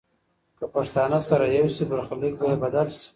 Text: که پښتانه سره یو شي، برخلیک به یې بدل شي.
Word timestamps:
که 0.57 0.65
پښتانه 0.75 1.19
سره 1.29 1.45
یو 1.57 1.67
شي، 1.75 1.83
برخلیک 1.91 2.33
به 2.39 2.45
یې 2.51 2.55
بدل 2.63 2.87
شي. 2.97 3.05